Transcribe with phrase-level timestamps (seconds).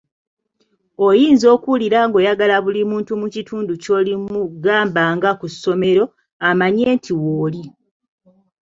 [1.07, 6.03] Oyinza okuwulira ng'oyagala buli muntu mu kitundu ky'olimu gamba nga ku ssomero
[6.49, 7.63] amanye nti w'oli.